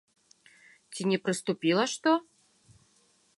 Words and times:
Ці 0.93 1.01
не 1.11 1.19
прыступіла 1.27 1.83
што? 1.93 2.15